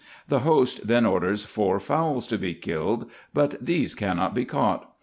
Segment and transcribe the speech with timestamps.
[0.29, 3.05] The host then orders four fowls to be killed;
[3.35, 4.91] but these cannot be caught.